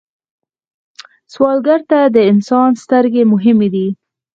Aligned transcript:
سوالګر 1.33 1.79
ته 1.89 1.99
د 2.15 2.17
انسان 2.31 2.69
سترګې 2.83 3.23
مهمې 3.33 3.67
دي 3.73 3.87